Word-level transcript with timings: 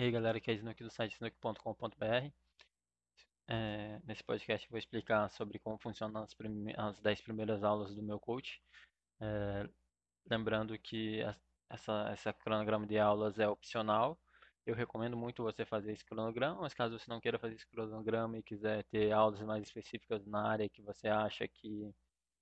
E 0.00 0.04
aí 0.04 0.12
galera, 0.12 0.38
aqui 0.38 0.48
é 0.52 0.54
Snook 0.54 0.80
do 0.84 0.90
site 0.92 1.14
snook.com.br. 1.14 2.30
É, 3.48 4.00
nesse 4.04 4.22
podcast 4.22 4.64
eu 4.64 4.70
vou 4.70 4.78
explicar 4.78 5.28
sobre 5.30 5.58
como 5.58 5.76
funcionam 5.76 6.22
as, 6.22 6.36
as 6.76 7.00
10 7.00 7.20
primeiras 7.22 7.64
aulas 7.64 7.96
do 7.96 8.00
meu 8.00 8.20
coach. 8.20 8.62
É, 9.20 9.68
lembrando 10.30 10.78
que 10.78 11.20
essa, 11.68 12.10
essa 12.12 12.32
cronograma 12.32 12.86
de 12.86 12.96
aulas 12.96 13.40
é 13.40 13.48
opcional. 13.48 14.16
Eu 14.64 14.76
recomendo 14.76 15.16
muito 15.16 15.42
você 15.42 15.64
fazer 15.64 15.90
esse 15.90 16.04
cronograma, 16.04 16.60
mas 16.60 16.74
caso 16.74 16.96
você 16.96 17.10
não 17.10 17.20
queira 17.20 17.36
fazer 17.36 17.56
esse 17.56 17.66
cronograma 17.66 18.38
e 18.38 18.42
quiser 18.44 18.84
ter 18.84 19.10
aulas 19.10 19.40
mais 19.42 19.64
específicas 19.64 20.24
na 20.26 20.48
área 20.48 20.68
que 20.68 20.80
você 20.80 21.08
acha 21.08 21.48
que 21.48 21.92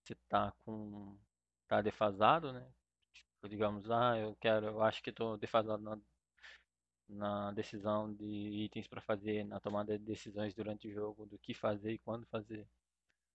você 0.05 0.13
está 0.13 0.53
com 0.63 1.17
tá 1.67 1.81
defasado, 1.81 2.53
né? 2.53 2.67
Digamos, 3.49 3.91
ah, 3.91 4.19
eu 4.19 4.37
quero, 4.37 4.67
eu 4.67 4.83
acho 4.83 5.03
que 5.03 5.09
estou 5.09 5.39
defasado 5.39 5.83
na 5.83 5.99
na 7.09 7.53
decisão 7.53 8.13
de 8.13 8.25
itens 8.25 8.89
para 8.89 9.01
fazer, 9.01 9.45
na 9.45 9.61
tomada 9.61 9.99
de 9.99 10.05
decisões 10.05 10.55
durante 10.55 10.89
o 10.89 10.93
jogo, 10.93 11.27
do 11.27 11.39
que 11.39 11.55
fazer 11.55 11.93
e 11.93 11.99
quando 11.99 12.27
fazer. 12.27 12.67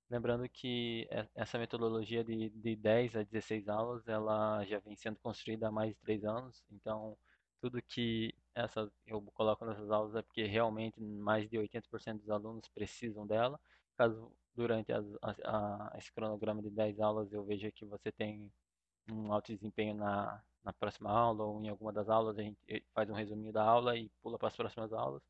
Lembrando 0.10 0.48
que 0.50 1.08
essa 1.36 1.58
metodologia 1.58 2.24
de, 2.24 2.50
de 2.50 2.76
10 2.76 3.16
a 3.16 3.24
16 3.24 3.70
aulas, 3.70 4.08
ela 4.08 4.64
já 4.66 4.80
vem 4.80 4.96
sendo 4.96 5.18
construída 5.20 5.70
há 5.70 5.72
mais 5.72 5.92
de 5.94 6.02
3 6.02 6.26
anos, 6.26 6.64
então 6.70 7.18
tudo 7.62 7.82
que 7.82 8.34
essa, 8.56 8.92
eu 9.06 9.22
coloco 9.34 9.66
nessas 9.66 9.90
aulas 9.90 10.16
é 10.16 10.22
porque 10.22 10.44
realmente 10.46 11.00
mais 11.00 11.50
de 11.50 11.58
80% 11.58 12.20
dos 12.20 12.30
alunos 12.30 12.68
precisam 12.70 13.26
dela. 13.26 13.60
Caso 13.98 14.32
durante 14.56 14.92
as, 14.92 15.06
a, 15.22 15.92
a, 15.94 15.98
esse 15.98 16.12
cronograma 16.12 16.62
de 16.62 16.70
10 16.70 17.00
aulas 17.00 17.32
eu 17.32 17.44
veja 17.46 17.72
que 17.72 17.86
você 17.86 18.12
tem 18.12 18.52
um 19.10 19.32
alto 19.32 19.54
desempenho 19.54 19.96
na, 19.96 20.44
na 20.64 20.74
próxima 20.74 21.12
aula 21.12 21.44
ou 21.46 21.64
em 21.64 21.70
alguma 21.70 21.92
das 21.94 22.10
aulas, 22.10 22.38
a 22.38 22.44
gente 22.44 22.86
faz 22.94 23.10
um 23.10 23.14
resuminho 23.14 23.54
da 23.54 23.64
aula 23.64 23.98
e 23.98 24.10
pula 24.22 24.38
para 24.38 24.48
as 24.50 24.56
próximas 24.56 24.94
aulas. 24.94 25.22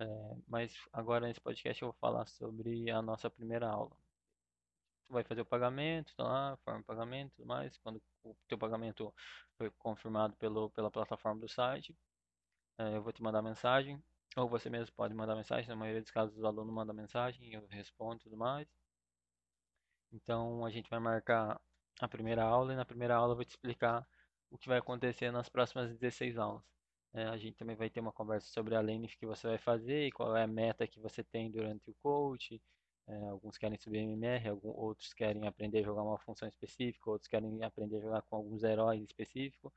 É, 0.00 0.06
mas 0.46 0.74
agora 0.92 1.26
nesse 1.26 1.40
podcast 1.40 1.82
eu 1.82 1.88
vou 1.88 1.98
falar 2.00 2.26
sobre 2.26 2.90
a 2.90 3.02
nossa 3.02 3.28
primeira 3.30 3.68
aula. 3.68 3.96
Tu 5.06 5.12
vai 5.12 5.24
fazer 5.24 5.40
o 5.40 5.46
pagamento, 5.46 6.14
tá 6.16 6.22
lá, 6.24 6.56
forma 6.58 6.80
de 6.80 6.86
pagamento, 6.86 7.32
tudo 7.36 7.46
mais. 7.46 7.76
Quando 7.78 8.00
o 8.24 8.36
teu 8.46 8.58
pagamento 8.58 9.12
foi 9.56 9.70
confirmado 9.72 10.36
pelo, 10.36 10.70
pela 10.70 10.90
plataforma 10.90 11.40
do 11.40 11.48
site, 11.48 11.96
é, 12.78 12.96
eu 12.96 13.02
vou 13.02 13.12
te 13.12 13.22
mandar 13.22 13.42
mensagem, 13.42 14.02
ou 14.36 14.48
você 14.48 14.70
mesmo 14.70 14.94
pode 14.94 15.14
mandar 15.14 15.34
mensagem. 15.36 15.68
Na 15.68 15.76
maioria 15.76 16.02
dos 16.02 16.10
casos, 16.10 16.38
o 16.38 16.46
aluno 16.46 16.72
manda 16.72 16.92
mensagem, 16.92 17.52
eu 17.52 17.66
respondo, 17.68 18.20
tudo 18.20 18.36
mais. 18.36 18.68
Então 20.12 20.64
a 20.64 20.70
gente 20.70 20.88
vai 20.90 20.98
marcar 21.00 21.60
a 22.00 22.08
primeira 22.08 22.42
aula 22.44 22.72
e 22.72 22.76
na 22.76 22.84
primeira 22.84 23.14
aula 23.16 23.32
eu 23.32 23.36
vou 23.36 23.44
te 23.44 23.50
explicar 23.50 24.06
o 24.50 24.58
que 24.58 24.68
vai 24.68 24.78
acontecer 24.78 25.30
nas 25.30 25.48
próximas 25.48 25.90
16 25.98 26.38
aulas. 26.38 26.62
É, 27.14 27.24
a 27.24 27.36
gente 27.38 27.56
também 27.56 27.76
vai 27.76 27.88
ter 27.90 28.00
uma 28.00 28.12
conversa 28.12 28.48
sobre 28.48 28.74
a 28.74 28.80
lane 28.80 29.08
que 29.08 29.26
você 29.26 29.46
vai 29.48 29.58
fazer 29.58 30.06
e 30.06 30.12
qual 30.12 30.36
é 30.36 30.42
a 30.42 30.46
meta 30.46 30.86
que 30.86 31.00
você 31.00 31.24
tem 31.24 31.50
durante 31.50 31.90
o 31.90 31.94
coach. 32.02 32.60
É, 33.06 33.28
alguns 33.28 33.56
querem 33.56 33.78
subir 33.78 33.98
MMR, 34.00 34.48
alguns, 34.48 34.74
outros 34.76 35.12
querem 35.14 35.46
aprender 35.46 35.80
a 35.80 35.82
jogar 35.82 36.02
uma 36.02 36.18
função 36.18 36.46
específica, 36.48 37.10
outros 37.10 37.28
querem 37.28 37.62
aprender 37.64 37.96
a 37.98 38.00
jogar 38.00 38.22
com 38.22 38.36
alguns 38.36 38.62
heróis 38.62 39.02
específicos. 39.02 39.72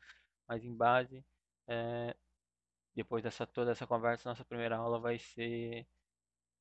Mas 0.48 0.64
em 0.64 0.76
base, 0.76 1.24
é, 1.68 2.16
depois 2.96 3.24
dessa 3.24 3.48
toda 3.48 3.72
essa 3.72 3.88
conversa, 3.88 4.30
nossa 4.30 4.46
primeira 4.46 4.78
aula 4.78 5.00
vai 5.00 5.18
ser 5.20 5.88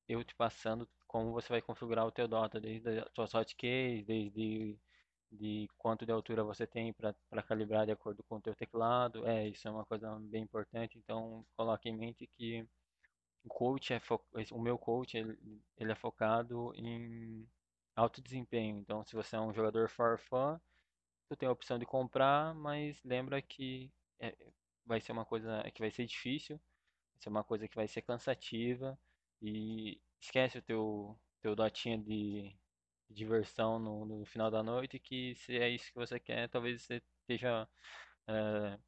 eu 0.07 0.23
te 0.23 0.35
passando 0.35 0.87
como 1.07 1.31
você 1.33 1.49
vai 1.49 1.61
configurar 1.61 2.05
o 2.05 2.11
teu 2.11 2.27
Dota, 2.27 2.59
desde 2.59 2.99
as 2.99 3.11
suas 3.13 3.33
hotkeys, 3.33 4.05
desde 4.05 4.77
de 5.31 5.67
quanto 5.77 6.05
de 6.05 6.11
altura 6.11 6.43
você 6.43 6.67
tem 6.67 6.93
para 6.93 7.15
calibrar 7.47 7.85
de 7.85 7.91
acordo 7.91 8.23
com 8.23 8.35
o 8.35 8.41
teu 8.41 8.55
teclado. 8.55 9.25
É, 9.27 9.47
isso 9.47 9.67
é 9.67 9.71
uma 9.71 9.85
coisa 9.85 10.17
bem 10.19 10.43
importante, 10.43 10.97
então 10.97 11.45
coloque 11.55 11.89
em 11.89 11.97
mente 11.97 12.27
que 12.37 12.67
o 13.43 13.49
coach 13.49 13.93
é 13.93 13.99
fo... 13.99 14.19
o 14.51 14.61
meu 14.61 14.77
coach 14.77 15.17
ele, 15.17 15.91
é 15.91 15.95
focado 15.95 16.73
em 16.75 17.47
alto 17.95 18.21
desempenho. 18.21 18.77
Então, 18.79 19.03
se 19.05 19.15
você 19.15 19.35
é 19.35 19.39
um 19.39 19.53
jogador 19.53 19.89
for 19.89 20.17
fun, 20.19 20.59
tu 21.29 21.35
tem 21.35 21.47
a 21.49 21.51
opção 21.51 21.79
de 21.79 21.85
comprar, 21.85 22.53
mas 22.55 23.01
lembra 23.03 23.41
que 23.41 23.91
é, 24.19 24.35
vai 24.85 25.01
ser 25.01 25.11
uma 25.13 25.25
coisa 25.25 25.63
que 25.73 25.81
vai 25.81 25.91
ser 25.91 26.05
difícil, 26.05 26.57
vai 27.13 27.21
ser 27.21 27.29
uma 27.29 27.43
coisa 27.43 27.67
que 27.67 27.75
vai 27.75 27.87
ser 27.87 28.01
cansativa 28.01 28.97
e 29.41 29.99
esquece 30.19 30.57
o 30.57 30.61
teu 30.61 31.17
teu 31.41 31.55
dotinha 31.55 31.97
de 31.97 32.55
diversão 33.11 33.79
no, 33.79 34.05
no, 34.05 34.25
final 34.25 34.51
da 34.51 34.63
noite, 34.63 34.99
que 34.99 35.35
se 35.35 35.57
é 35.57 35.69
isso 35.69 35.91
que 35.91 35.99
você 35.99 36.19
quer, 36.19 36.49
talvez 36.49 36.81
você 36.81 37.01
esteja 37.21 37.67
é, 38.27 38.79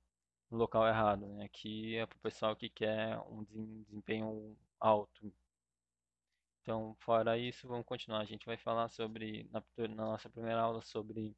no 0.51 0.57
local 0.57 0.87
errado, 0.87 1.27
né? 1.27 1.45
Aqui 1.45 1.97
é 1.97 2.05
para 2.05 2.17
o 2.17 2.21
pessoal 2.21 2.55
que 2.55 2.69
quer 2.69 3.19
um 3.29 3.43
desempenho 3.43 4.57
alto. 4.79 5.33
Então, 6.61 6.95
fora 6.99 7.37
isso, 7.37 7.67
vamos 7.67 7.85
continuar. 7.85 8.21
A 8.21 8.25
gente 8.25 8.45
vai 8.45 8.57
falar 8.57 8.89
sobre, 8.89 9.49
na, 9.51 9.63
na 9.89 10.05
nossa 10.05 10.29
primeira 10.29 10.61
aula, 10.61 10.81
sobre 10.81 11.35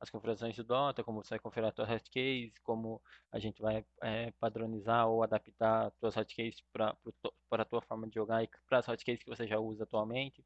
as 0.00 0.08
configurações 0.10 0.56
do 0.56 0.64
Dota, 0.64 1.04
como 1.04 1.22
você 1.22 1.30
vai 1.30 1.38
configurar 1.38 1.70
a 1.70 1.72
tua 1.72 1.84
hotkeys, 1.86 2.58
como 2.60 3.02
a 3.32 3.38
gente 3.38 3.60
vai 3.60 3.84
é, 4.02 4.30
padronizar 4.32 5.08
ou 5.08 5.22
adaptar 5.22 5.88
as 5.88 5.96
tuas 5.96 6.14
hotkeys 6.14 6.62
para 6.72 6.96
a 7.50 7.64
tua 7.64 7.82
forma 7.82 8.08
de 8.08 8.14
jogar 8.14 8.42
e 8.42 8.50
para 8.68 8.78
as 8.78 8.86
hotkeys 8.86 9.22
que 9.22 9.28
você 9.28 9.46
já 9.46 9.58
usa 9.58 9.84
atualmente 9.84 10.44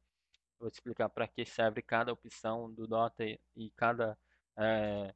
vou 0.59 0.69
te 0.69 0.75
explicar 0.75 1.09
para 1.09 1.27
que 1.27 1.45
serve 1.45 1.81
cada 1.81 2.13
opção 2.13 2.71
do 2.73 2.87
Dota 2.87 3.23
e, 3.25 3.39
e 3.55 3.69
cada 3.71 4.17
é, 4.57 5.13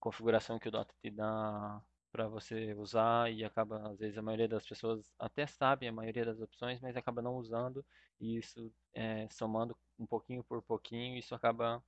configuração 0.00 0.58
que 0.58 0.68
o 0.68 0.70
Dota 0.72 0.94
te 1.02 1.10
dá 1.10 1.82
para 2.12 2.28
você 2.28 2.74
usar 2.74 3.30
e 3.32 3.44
acaba 3.44 3.90
às 3.90 3.98
vezes 3.98 4.18
a 4.18 4.22
maioria 4.22 4.48
das 4.48 4.66
pessoas 4.66 5.10
até 5.18 5.46
sabe 5.46 5.86
a 5.86 5.92
maioria 5.92 6.24
das 6.24 6.40
opções 6.40 6.80
mas 6.80 6.96
acaba 6.96 7.20
não 7.20 7.36
usando 7.36 7.84
e 8.20 8.36
isso 8.38 8.72
é, 8.94 9.28
somando 9.30 9.76
um 9.98 10.06
pouquinho 10.06 10.42
por 10.44 10.62
pouquinho 10.62 11.16
isso 11.18 11.34
acaba 11.34 11.82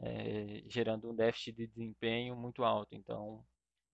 é, 0.00 0.62
gerando 0.66 1.10
um 1.10 1.14
déficit 1.14 1.52
de 1.56 1.66
desempenho 1.66 2.34
muito 2.36 2.64
alto. 2.64 2.94
Então 2.94 3.44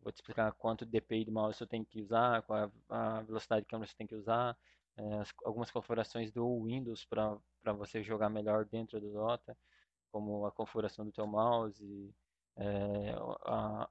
vou 0.01 0.13
te 0.13 0.17
explicar 0.17 0.53
quanto 0.53 0.87
DPI 0.87 1.25
de 1.25 1.31
mouse 1.31 1.59
você 1.59 1.67
tem 1.67 1.85
que 1.85 2.01
usar 2.01 2.43
qual 2.43 2.71
a 2.89 3.23
velocidade 3.23 3.63
de 3.63 3.69
câmera 3.69 3.89
você 3.91 3.97
tem 3.97 4.07
que 4.07 4.15
usar 4.15 4.57
é, 4.97 5.03
algumas 5.45 5.71
configurações 5.71 6.31
do 6.33 6.65
Windows 6.65 7.05
para 7.05 7.37
você 7.73 8.03
jogar 8.03 8.29
melhor 8.31 8.65
dentro 8.65 9.01
do 9.01 9.13
Dota, 9.13 9.57
como 10.11 10.47
a 10.47 10.53
configuração 10.53 11.05
do 11.05 11.13
teu 11.13 11.27
mouse, 11.27 12.15
é, 12.57 13.15
a, 13.45 13.89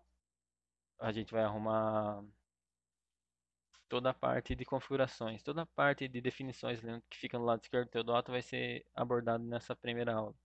a 0.99 1.11
gente 1.11 1.31
vai 1.33 1.43
arrumar 1.43 2.23
toda 3.87 4.09
a 4.09 4.13
parte 4.13 4.55
de 4.55 4.65
configurações, 4.65 5.43
toda 5.43 5.61
a 5.63 5.65
parte 5.65 6.07
de 6.07 6.21
definições 6.21 6.79
que 7.09 7.17
fica 7.17 7.37
no 7.37 7.45
lado 7.45 7.61
esquerdo 7.61 7.87
do 7.87 7.91
teu 7.91 8.03
Dota 8.03 8.31
vai 8.31 8.41
ser 8.41 8.85
abordado 8.95 9.43
nessa 9.43 9.75
primeira 9.75 10.13
aula. 10.13 10.35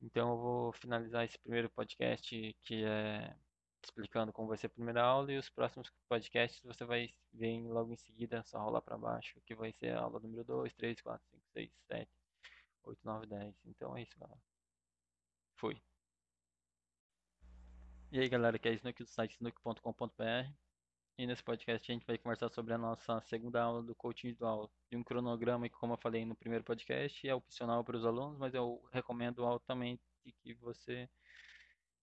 Então 0.00 0.30
eu 0.30 0.38
vou 0.38 0.72
finalizar 0.72 1.24
esse 1.24 1.38
primeiro 1.38 1.70
podcast 1.70 2.56
que 2.62 2.84
é 2.84 3.34
explicando 3.84 4.32
como 4.32 4.48
vai 4.48 4.56
ser 4.56 4.66
a 4.66 4.70
primeira 4.70 5.02
aula 5.02 5.32
e 5.32 5.38
os 5.38 5.50
próximos 5.50 5.90
podcasts 6.08 6.60
você 6.62 6.84
vai 6.84 7.14
ver 7.32 7.60
logo 7.62 7.92
em 7.92 7.96
seguida, 7.96 8.42
só 8.44 8.58
rolar 8.58 8.80
para 8.80 8.96
baixo, 8.96 9.40
que 9.44 9.54
vai 9.54 9.72
ser 9.72 9.94
a 9.94 10.00
aula 10.00 10.20
número 10.20 10.44
2, 10.44 10.72
3, 10.74 11.00
4, 11.00 11.26
5, 11.30 11.42
6, 11.52 11.70
7, 11.88 12.10
8, 12.84 13.00
9, 13.04 13.26
10. 13.26 13.54
Então 13.66 13.96
é 13.96 14.02
isso, 14.02 14.18
galera. 14.18 14.40
Fui. 15.56 15.80
E 18.12 18.20
aí, 18.20 18.28
galera, 18.28 18.58
que 18.58 18.68
é 18.68 18.72
Snook 18.74 19.02
do 19.02 19.08
site 19.08 19.34
snook.com.br. 19.34 20.52
E 21.16 21.26
nesse 21.26 21.42
podcast 21.44 21.90
a 21.90 21.94
gente 21.94 22.06
vai 22.06 22.18
conversar 22.18 22.48
sobre 22.48 22.74
a 22.74 22.78
nossa 22.78 23.20
segunda 23.22 23.62
aula 23.62 23.82
do 23.82 23.94
coaching 23.94 24.28
individual. 24.28 24.70
De 24.90 24.96
um 24.96 25.04
cronograma 25.04 25.68
que, 25.68 25.76
como 25.76 25.94
eu 25.94 25.98
falei 25.98 26.24
no 26.24 26.34
primeiro 26.34 26.64
podcast, 26.64 27.26
é 27.28 27.34
opcional 27.34 27.84
para 27.84 27.96
os 27.96 28.04
alunos, 28.04 28.38
mas 28.38 28.52
eu 28.52 28.82
recomendo 28.92 29.44
altamente 29.44 30.02
que 30.42 30.54
você 30.54 31.08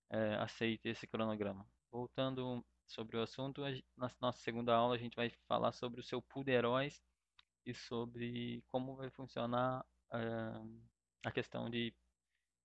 é, 0.09 0.35
aceite 0.35 0.87
esse 0.89 1.07
cronograma. 1.07 1.65
Voltando 1.91 2.63
sobre 2.85 3.17
o 3.17 3.21
assunto, 3.21 3.61
na 3.97 4.11
nossa 4.21 4.39
segunda 4.39 4.73
aula 4.75 4.95
a 4.95 4.97
gente 4.97 5.15
vai 5.15 5.29
falar 5.47 5.71
sobre 5.71 5.99
o 6.01 6.03
seu 6.03 6.21
pool 6.21 6.43
de 6.43 6.51
heróis 6.51 7.01
e 7.65 7.73
sobre 7.73 8.63
como 8.67 8.95
vai 8.95 9.09
funcionar 9.09 9.85
uh, 10.13 10.81
a 11.25 11.31
questão 11.31 11.69
de, 11.69 11.93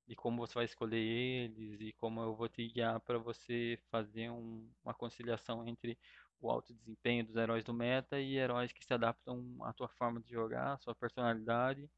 de 0.07 0.17
como 0.17 0.39
você 0.47 0.55
vai 0.55 0.65
escolher 0.65 0.99
eles 0.99 1.81
e 1.81 1.93
como 1.95 2.21
eu 2.23 2.37
vou 2.37 2.49
te 2.49 2.67
guiar 2.69 3.01
para 3.01 3.19
você 3.19 3.79
fazer 3.91 4.31
um, 4.31 4.71
uma 4.85 4.95
conciliação 4.95 5.67
entre 5.67 5.99
o 6.41 6.51
alto 6.51 6.75
desempenho 6.75 7.25
dos 7.27 7.37
heróis 7.37 7.65
do 7.65 7.75
meta 7.75 8.21
e 8.21 8.37
heróis 8.37 8.73
que 8.73 8.85
se 8.85 8.95
adaptam 8.95 9.59
à 9.63 9.73
tua 9.73 9.89
forma 9.89 10.21
de 10.21 10.31
jogar, 10.31 10.75
à 10.75 10.79
sua 10.79 10.95
personalidade 10.95 11.91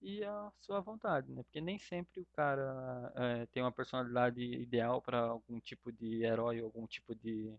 e 0.00 0.24
a 0.24 0.52
sua 0.60 0.80
vontade, 0.80 1.32
né? 1.32 1.42
Porque 1.44 1.60
nem 1.60 1.78
sempre 1.78 2.20
o 2.20 2.26
cara 2.32 3.12
é, 3.16 3.46
tem 3.46 3.62
uma 3.62 3.72
personalidade 3.72 4.40
ideal 4.42 5.02
para 5.02 5.20
algum 5.20 5.60
tipo 5.60 5.92
de 5.92 6.24
herói, 6.24 6.60
algum 6.60 6.86
tipo 6.86 7.14
de 7.14 7.54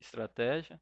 estratégia, 0.00 0.80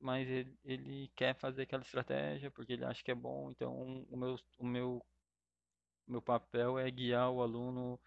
mas 0.00 0.28
ele, 0.28 0.58
ele 0.64 1.08
quer 1.16 1.34
fazer 1.38 1.62
aquela 1.62 1.82
estratégia 1.82 2.50
porque 2.50 2.72
ele 2.74 2.84
acha 2.84 3.02
que 3.04 3.10
é 3.10 3.14
bom. 3.14 3.50
Então, 3.50 3.74
o 4.10 4.16
meu, 4.16 4.36
o 4.58 4.66
meu, 4.66 5.06
o 6.06 6.10
meu 6.12 6.22
papel 6.22 6.78
é 6.78 6.90
guiar 6.90 7.30
o 7.30 7.40
aluno 7.42 8.00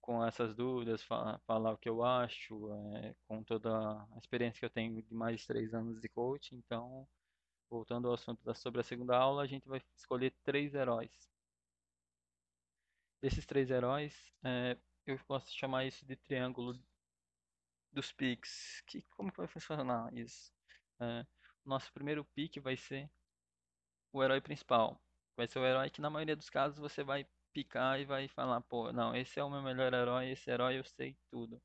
com 0.00 0.24
essas 0.24 0.54
dúvidas, 0.54 1.02
fa- 1.02 1.38
falar 1.46 1.72
o 1.72 1.78
que 1.78 1.88
eu 1.88 2.02
acho, 2.04 2.70
é, 2.96 3.14
com 3.26 3.42
toda 3.44 3.70
a 4.02 4.18
experiência 4.18 4.58
que 4.60 4.64
eu 4.66 4.70
tenho 4.70 5.02
de 5.02 5.14
mais 5.14 5.40
de 5.40 5.46
três 5.46 5.74
anos 5.74 6.00
de 6.00 6.08
coaching. 6.08 6.56
Então, 6.56 7.08
voltando 7.70 8.08
ao 8.08 8.14
assunto 8.14 8.42
da, 8.44 8.54
sobre 8.54 8.80
a 8.82 8.84
segunda 8.84 9.16
aula, 9.18 9.42
a 9.44 9.46
gente 9.46 9.68
vai 9.68 9.82
escolher 9.96 10.36
três 10.44 10.74
heróis. 10.74 11.12
Desses 13.22 13.46
três 13.46 13.70
heróis, 13.70 14.14
é, 14.44 14.78
eu 15.06 15.18
posso 15.26 15.50
chamar 15.56 15.86
isso 15.86 16.04
de 16.06 16.16
triângulo 16.16 16.74
dos 17.92 18.12
piques. 18.12 18.82
Que, 18.86 19.02
como 19.10 19.30
que 19.32 19.38
vai 19.38 19.46
funcionar 19.48 20.12
isso? 20.14 20.52
Nosso 21.64 21.92
primeiro 21.92 22.24
pique 22.24 22.60
vai 22.60 22.76
ser 22.76 23.10
o 24.12 24.22
herói 24.22 24.40
principal. 24.40 25.00
Vai 25.36 25.46
ser 25.48 25.58
o 25.58 25.66
herói 25.66 25.90
que 25.90 26.00
na 26.00 26.10
maioria 26.10 26.36
dos 26.36 26.50
casos 26.50 26.78
você 26.78 27.02
vai 27.02 27.26
picar 27.52 28.00
e 28.00 28.04
vai 28.04 28.28
falar, 28.28 28.60
pô, 28.62 28.92
não, 28.92 29.14
esse 29.16 29.40
é 29.40 29.44
o 29.44 29.50
meu 29.50 29.62
melhor 29.62 29.92
herói, 29.92 30.30
esse 30.30 30.50
herói 30.50 30.78
eu 30.78 30.84
sei 30.84 31.16
tudo. 31.30 31.60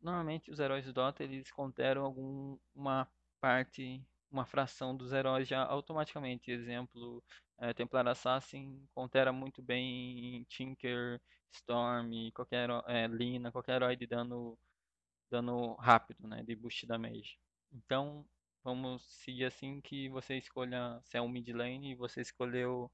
Normalmente 0.00 0.50
os 0.50 0.60
heróis 0.60 0.84
do 0.84 0.92
Dota 0.92 1.22
eles 1.24 1.50
conteram 1.50 2.04
alguma 2.04 3.08
parte, 3.40 4.02
uma 4.30 4.44
fração 4.46 4.96
dos 4.96 5.12
heróis 5.12 5.48
já 5.48 5.64
automaticamente. 5.64 6.50
Exemplo, 6.50 7.22
é, 7.58 7.72
Templar 7.72 8.06
Assassin 8.08 8.86
contera 8.94 9.32
muito 9.32 9.62
bem 9.62 10.44
Tinker, 10.48 11.20
Storm, 11.52 12.30
qualquer 12.34 12.68
é, 12.86 13.06
Lina, 13.06 13.50
qualquer 13.52 13.76
herói 13.76 13.96
de 13.96 14.06
dano, 14.06 14.58
dano 15.30 15.74
rápido, 15.76 16.26
né, 16.28 16.42
de 16.44 16.56
boost 16.56 16.86
damage. 16.86 17.38
Então, 17.74 18.24
vamos 18.62 19.02
seguir 19.24 19.44
assim 19.44 19.80
que 19.80 20.08
você 20.08 20.36
escolha 20.38 21.00
se 21.02 21.16
é 21.18 21.20
um 21.22 21.28
mid 21.28 21.48
lane 21.50 21.92
e 21.92 21.94
você 21.94 22.20
escolheu 22.20 22.90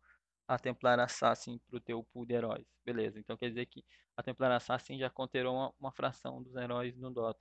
a 0.48 0.58
Templar 0.58 0.98
Assassin 0.98 1.58
para 1.68 1.76
o 1.76 1.80
teu 1.80 2.02
pool 2.04 2.26
de 2.26 2.34
heróis. 2.34 2.66
Beleza, 2.84 3.20
então 3.20 3.36
quer 3.36 3.48
dizer 3.50 3.66
que 3.66 3.84
a 4.16 4.22
Templar 4.22 4.50
Assassin 4.52 4.98
já 4.98 5.10
conterou 5.10 5.54
uma, 5.54 5.74
uma 5.78 5.92
fração 5.92 6.42
dos 6.42 6.56
heróis 6.56 6.96
no 6.96 7.10
Dota. 7.10 7.40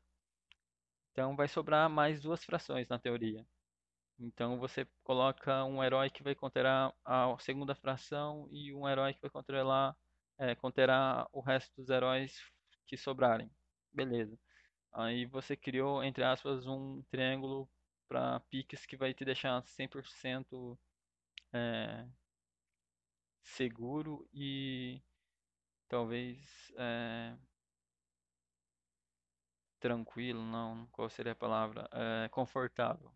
Então 1.12 1.36
vai 1.36 1.48
sobrar 1.48 1.90
mais 1.90 2.22
duas 2.22 2.44
frações 2.44 2.88
na 2.90 3.00
teoria. 3.00 3.46
Então 4.20 4.60
você 4.60 4.86
coloca 5.04 5.64
um 5.66 5.84
herói 5.84 6.10
que 6.10 6.24
vai 6.24 6.36
conterar 6.36 6.94
a 7.06 7.36
segunda 7.40 7.74
fração 7.76 8.48
e 8.52 8.74
um 8.74 8.88
herói 8.88 9.14
que 9.14 9.22
vai 9.22 9.30
controlar, 9.32 9.96
é, 10.38 10.56
conterá 10.56 11.28
o 11.32 11.42
resto 11.42 11.74
dos 11.78 11.90
heróis 11.90 12.38
que 12.86 12.98
sobrarem. 12.98 13.50
Beleza. 13.94 14.38
Aí 14.92 15.26
você 15.26 15.56
criou, 15.56 16.04
entre 16.04 16.24
aspas, 16.24 16.66
um 16.68 17.02
triângulo 17.04 17.70
para 18.08 18.40
piques 18.42 18.86
que 18.86 18.98
vai 18.98 19.14
te 19.14 19.24
deixar 19.26 19.62
100% 19.64 20.78
é, 21.54 22.08
seguro 23.44 24.28
e 24.34 25.02
talvez 25.90 26.74
é, 26.78 27.38
tranquilo, 29.80 30.42
não, 30.44 30.88
qual 30.88 31.10
seria 31.10 31.32
a 31.34 31.36
palavra? 31.36 31.88
É, 31.92 32.30
confortável. 32.30 33.12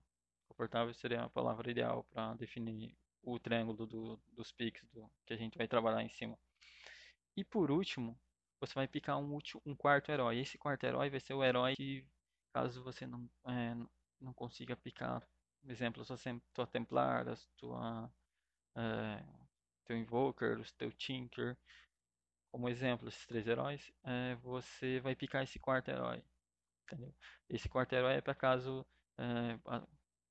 Confortável 0.47 0.93
seria 0.93 1.23
a 1.23 1.29
palavra 1.29 1.69
ideal 1.71 2.03
para 2.05 2.33
definir 2.35 2.95
o 3.21 3.39
triângulo 3.39 3.85
do- 3.87 4.17
dos 4.31 4.51
piques 4.51 4.89
do, 4.91 5.09
que 5.25 5.33
a 5.33 5.37
gente 5.37 5.57
vai 5.57 5.67
trabalhar 5.67 6.03
em 6.03 6.09
cima. 6.09 6.37
E 7.37 7.43
por 7.43 7.71
último, 7.71 8.19
você 8.65 8.73
vai 8.75 8.87
picar 8.87 9.17
um, 9.19 9.33
último, 9.33 9.61
um 9.65 9.75
quarto 9.75 10.11
herói. 10.11 10.39
Esse 10.39 10.57
quarto 10.57 10.85
herói 10.85 11.09
vai 11.09 11.19
ser 11.19 11.33
o 11.33 11.43
herói 11.43 11.75
que, 11.75 12.05
caso 12.53 12.83
você 12.83 13.05
não, 13.05 13.29
é, 13.47 13.75
não 14.19 14.33
consiga 14.33 14.75
picar, 14.75 15.21
por 15.61 15.69
exemplo, 15.71 16.03
sua, 16.05 16.17
tua 16.53 16.67
Templar, 16.67 17.27
a 17.27 17.35
tua, 17.57 18.11
é, 18.75 19.23
teu 19.85 19.97
Invoker, 19.97 20.59
o 20.59 20.63
teu 20.77 20.91
Tinker, 20.93 21.57
como 22.51 22.69
exemplo, 22.69 23.07
esses 23.09 23.25
três 23.25 23.47
heróis, 23.47 23.91
é, 24.03 24.35
você 24.35 24.99
vai 25.01 25.15
picar 25.15 25.43
esse 25.43 25.59
quarto 25.59 25.89
herói, 25.89 26.23
entendeu? 26.85 27.13
Esse 27.49 27.67
quarto 27.67 27.93
herói 27.93 28.15
é 28.15 28.21
para 28.21 28.35
caso 28.35 28.85
é, 29.17 29.59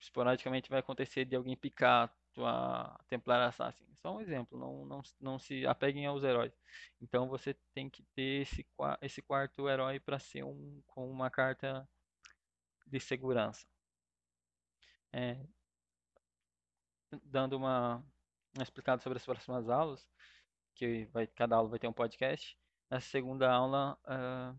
esporadicamente 0.01 0.71
vai 0.71 0.81
acontecer 0.81 1.25
de 1.25 1.37
alguém 1.37 1.57
picar 1.57 2.15
tua 2.33 2.99
Templar 3.09 3.49
Assassin. 3.49 3.85
Só 3.97 4.17
um 4.17 4.21
exemplo, 4.21 4.59
não, 4.59 4.85
não, 4.85 5.03
não 5.21 5.39
se 5.39 5.67
apeguem 5.67 6.07
aos 6.07 6.25
heróis. 6.25 6.53
Então 7.01 7.29
você 7.29 7.55
tem 7.73 7.89
que 7.89 8.03
ter 8.15 8.43
esse, 8.43 8.67
esse 9.01 9.23
quarto 9.23 9.69
herói 9.69 10.01
para 10.01 10.19
ser 10.19 10.45
um 10.45 10.83
com 10.87 11.09
uma 11.11 11.31
carta 11.31 11.89
de 12.87 13.01
segurança. 13.01 13.67
É, 15.13 15.39
dando 17.25 17.57
uma, 17.57 18.05
uma 18.55 18.63
explicada 18.63 19.03
sobre 19.03 19.19
as 19.19 19.25
próximas 19.25 19.69
aulas, 19.69 20.07
que 20.75 21.07
vai, 21.07 21.27
cada 21.27 21.57
aula 21.57 21.69
vai 21.69 21.79
ter 21.79 21.89
um 21.89 21.93
podcast. 21.93 22.59
Nessa 22.91 23.09
segunda 23.09 23.51
aula, 23.51 23.99
ah, 24.05 24.55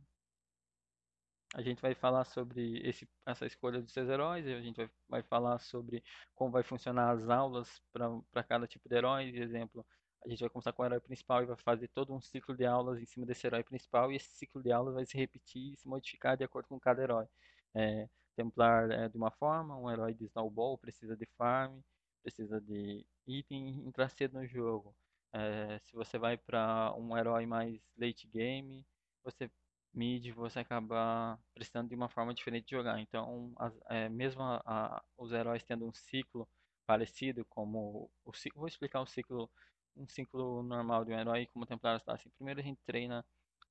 a 1.54 1.62
gente 1.62 1.82
vai 1.82 1.94
falar 1.94 2.26
sobre 2.26 2.80
esse, 2.88 3.08
essa 3.26 3.46
escolha 3.46 3.82
dos 3.82 3.94
seus 3.94 4.10
heróis, 4.10 4.46
a 4.48 4.62
gente 4.62 4.78
vai, 4.78 4.90
vai 5.08 5.24
falar 5.24 5.60
sobre 5.60 6.04
como 6.34 6.52
vai 6.52 6.64
funcionar 6.64 7.12
as 7.12 7.30
aulas 7.30 7.82
para 7.92 8.44
cada 8.44 8.68
tipo 8.68 8.90
de 8.90 8.96
herói. 8.96 9.32
Por 9.32 9.42
exemplo, 9.42 9.86
a 10.26 10.30
gente 10.30 10.40
vai 10.40 10.50
começar 10.50 10.74
com 10.74 10.82
o 10.82 10.86
herói 10.86 11.00
principal 11.00 11.44
e 11.44 11.46
vai 11.46 11.58
fazer 11.58 11.88
todo 11.90 12.14
um 12.14 12.20
ciclo 12.22 12.56
de 12.58 12.66
aulas 12.66 13.00
em 13.00 13.06
cima 13.06 13.26
desse 13.26 13.46
herói 13.46 13.64
principal, 13.64 14.12
e 14.12 14.16
esse 14.16 14.32
ciclo 14.36 14.64
de 14.64 14.72
aulas 14.72 14.96
vai 14.96 15.06
se 15.06 15.18
repetir 15.18 15.74
e 15.74 15.78
se 15.78 15.88
modificar 15.88 16.36
de 16.36 16.44
acordo 16.44 16.68
com 16.68 16.80
cada 16.80 17.02
herói. 17.04 17.28
É, 17.76 18.10
Templar 18.36 18.90
é 18.92 19.10
de 19.10 19.18
uma 19.18 19.32
forma, 19.32 19.78
um 19.78 19.92
herói 19.92 20.14
de 20.14 20.26
Snowball 20.26 20.78
precisa 20.78 21.16
de 21.16 21.26
farm, 21.38 21.80
precisa 22.24 22.60
de 22.62 23.06
item, 23.28 23.86
entrar 23.88 24.10
cedo 24.10 24.40
no 24.40 24.48
jogo. 24.48 24.96
É, 25.34 25.80
se 25.80 25.94
você 25.94 26.18
vai 26.18 26.38
para 26.38 26.94
um 26.98 27.16
herói 27.18 27.46
mais 27.46 27.80
late 27.98 28.28
game, 28.28 28.86
você 29.24 29.52
mid 29.94 30.32
você 30.34 30.60
acaba 30.60 31.40
precisando 31.54 31.90
de 31.90 31.96
uma 31.96 32.10
forma 32.10 32.34
diferente 32.34 32.66
de 32.66 32.72
jogar. 32.76 33.00
Então, 33.00 33.54
as- 33.58 33.80
é, 33.90 34.10
mesmo 34.10 34.42
a- 34.42 34.62
a- 34.66 35.04
os 35.18 35.32
heróis 35.32 35.64
tendo 35.64 35.86
um 35.88 35.94
ciclo 35.94 36.48
parecido, 36.86 37.46
como 37.46 38.10
o 38.26 38.34
ciclo, 38.34 38.60
vou 38.60 38.68
explicar 38.68 39.02
o 39.02 39.06
ciclo, 39.08 39.50
um 39.96 40.08
ciclo 40.08 40.64
normal 40.64 41.06
de 41.06 41.12
um 41.14 41.20
herói 41.20 41.48
como 41.48 41.64
o 41.66 41.68
Templar 41.68 41.98
está 41.98 42.14
assim. 42.14 42.30
Primeiro 42.32 42.60
a 42.60 42.64
gente 42.64 42.82
treina 42.86 43.26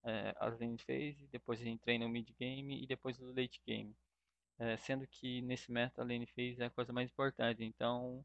é, 0.05 0.35
as 0.39 0.59
lane 0.61 0.79
phase, 0.79 1.27
depois 1.29 1.61
a 1.61 1.65
gente 1.65 1.81
treina 1.81 2.07
o 2.07 2.09
mid 2.09 2.29
game 2.39 2.83
e 2.83 2.87
depois 2.87 3.19
o 3.21 3.27
late 3.29 3.61
game. 3.67 3.95
É, 4.59 4.77
sendo 4.77 5.07
que 5.07 5.43
nesse 5.43 5.71
meta 5.73 6.03
a 6.03 6.05
lane 6.05 6.27
phase 6.27 6.63
é 6.63 6.67
a 6.67 6.71
coisa 6.71 6.93
mais 6.93 7.11
importante. 7.11 7.65
Então, 7.65 8.25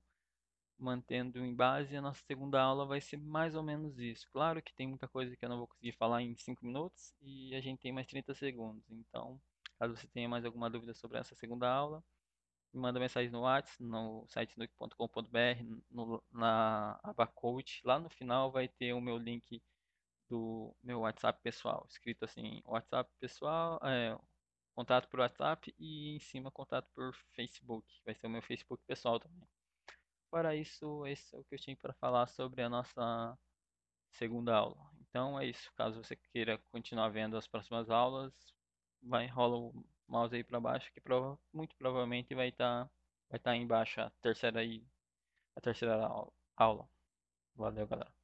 mantendo 0.77 1.39
em 1.39 1.55
base, 1.55 1.95
a 1.95 2.01
nossa 2.01 2.23
segunda 2.25 2.61
aula 2.61 2.85
vai 2.85 3.01
ser 3.01 3.17
mais 3.17 3.55
ou 3.55 3.63
menos 3.63 3.97
isso. 3.99 4.27
Claro 4.31 4.61
que 4.61 4.73
tem 4.73 4.87
muita 4.87 5.07
coisa 5.07 5.35
que 5.35 5.43
eu 5.43 5.49
não 5.49 5.57
vou 5.57 5.67
conseguir 5.67 5.93
falar 5.93 6.21
em 6.21 6.35
5 6.35 6.65
minutos 6.65 7.13
e 7.21 7.55
a 7.55 7.61
gente 7.61 7.79
tem 7.81 7.91
mais 7.91 8.07
30 8.07 8.33
segundos. 8.35 8.83
Então, 8.89 9.41
caso 9.79 9.95
você 9.95 10.07
tenha 10.07 10.29
mais 10.29 10.45
alguma 10.45 10.69
dúvida 10.69 10.93
sobre 10.93 11.17
essa 11.17 11.35
segunda 11.35 11.69
aula, 11.69 12.03
me 12.73 12.81
manda 12.81 12.99
mensagem 12.99 13.31
no 13.31 13.41
WhatsApp, 13.41 13.81
no 13.83 14.25
site 14.27 14.57
nuke.com.br, 14.57 15.31
na 16.31 16.99
aba 17.03 17.27
coach. 17.27 17.81
Lá 17.85 17.99
no 17.99 18.09
final 18.09 18.51
vai 18.51 18.67
ter 18.67 18.93
o 18.93 19.01
meu 19.01 19.17
link 19.17 19.61
do 20.29 20.75
meu 20.83 21.01
WhatsApp 21.01 21.41
pessoal, 21.41 21.85
escrito 21.89 22.25
assim, 22.25 22.61
WhatsApp 22.65 23.09
pessoal, 23.19 23.79
é, 23.83 24.17
contato 24.75 25.07
por 25.09 25.21
WhatsApp 25.21 25.73
e 25.79 26.15
em 26.15 26.19
cima 26.19 26.51
contato 26.51 26.87
por 26.93 27.13
Facebook. 27.35 27.87
Vai 28.05 28.13
ser 28.15 28.27
o 28.27 28.29
meu 28.29 28.41
Facebook 28.41 28.83
pessoal 28.85 29.19
também. 29.19 29.47
Para 30.29 30.55
isso, 30.55 31.05
esse 31.07 31.35
é 31.35 31.39
o 31.39 31.43
que 31.45 31.55
eu 31.55 31.59
tinha 31.59 31.75
para 31.77 31.93
falar 31.93 32.27
sobre 32.27 32.61
a 32.61 32.69
nossa 32.69 33.37
segunda 34.11 34.55
aula. 34.57 34.91
Então 35.01 35.39
é 35.39 35.47
isso. 35.47 35.71
Caso 35.75 36.03
você 36.03 36.15
queira 36.17 36.59
continuar 36.71 37.09
vendo 37.09 37.37
as 37.37 37.47
próximas 37.47 37.89
aulas, 37.89 38.33
vai 39.01 39.27
rola 39.27 39.57
o 39.57 39.85
mouse 40.07 40.35
aí 40.35 40.43
para 40.43 40.59
baixo 40.61 40.91
que 40.93 41.01
prova, 41.01 41.39
muito 41.53 41.75
provavelmente 41.77 42.35
vai 42.35 42.49
estar 42.49 42.85
vai 43.29 43.39
estar 43.39 43.55
embaixo 43.57 44.01
a 44.01 44.11
terceira 44.21 44.61
aí 44.61 44.87
a 45.55 45.61
terceira 45.61 46.05
au- 46.07 46.35
aula. 46.57 46.89
Valeu, 47.55 47.87
galera. 47.87 48.16